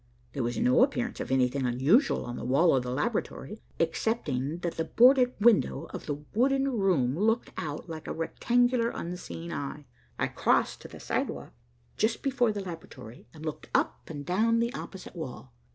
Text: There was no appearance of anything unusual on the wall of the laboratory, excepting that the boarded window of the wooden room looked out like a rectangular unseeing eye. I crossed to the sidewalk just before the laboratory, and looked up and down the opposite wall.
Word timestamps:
There 0.33 0.41
was 0.41 0.57
no 0.57 0.81
appearance 0.83 1.19
of 1.19 1.29
anything 1.31 1.63
unusual 1.63 2.25
on 2.25 2.35
the 2.35 2.43
wall 2.43 2.75
of 2.75 2.81
the 2.81 2.89
laboratory, 2.89 3.61
excepting 3.79 4.57
that 4.61 4.73
the 4.73 4.83
boarded 4.85 5.35
window 5.39 5.83
of 5.93 6.07
the 6.07 6.23
wooden 6.33 6.69
room 6.71 7.15
looked 7.15 7.51
out 7.55 7.87
like 7.87 8.07
a 8.07 8.11
rectangular 8.11 8.89
unseeing 8.89 9.53
eye. 9.53 9.85
I 10.17 10.25
crossed 10.25 10.81
to 10.81 10.87
the 10.87 10.99
sidewalk 10.99 11.53
just 11.97 12.23
before 12.23 12.51
the 12.51 12.61
laboratory, 12.61 13.27
and 13.31 13.45
looked 13.45 13.69
up 13.75 14.09
and 14.09 14.25
down 14.25 14.57
the 14.57 14.73
opposite 14.73 15.15
wall. 15.15 15.53